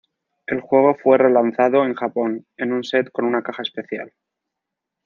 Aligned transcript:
El 0.47 0.61
juego 0.61 0.95
fue 0.95 1.19
relanzado 1.19 1.85
en 1.85 1.93
Japón 1.93 2.43
en 2.57 2.73
un 2.73 2.83
set 2.83 3.11
con 3.11 3.23
una 3.25 3.43
caja 3.43 3.61
especial. 3.61 4.11